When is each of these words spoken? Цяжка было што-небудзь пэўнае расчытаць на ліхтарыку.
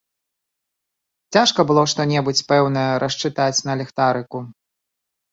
Цяжка 1.35 1.65
было 1.71 1.83
што-небудзь 1.93 2.41
пэўнае 2.51 2.85
расчытаць 3.03 3.63
на 3.69 3.73
ліхтарыку. 3.83 4.39